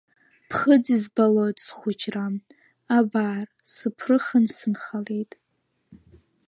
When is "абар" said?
2.97-3.47